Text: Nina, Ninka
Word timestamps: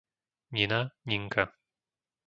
Nina, 0.51 0.81
Ninka 1.05 1.43